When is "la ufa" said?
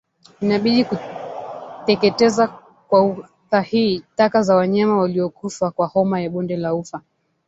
6.57-7.01